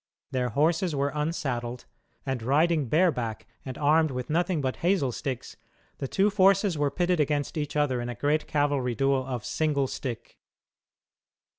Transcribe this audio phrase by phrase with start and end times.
[0.31, 1.85] Their horses were unsaddled,
[2.25, 5.55] and, riding "bareback" and armed with nothing but hazel sticks,
[5.99, 9.85] the two forces were pitted against each other in a great cavalry duel of "single
[9.85, 10.39] stick."